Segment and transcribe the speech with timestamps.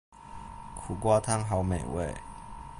[0.75, 2.11] 苦瓜湯好美味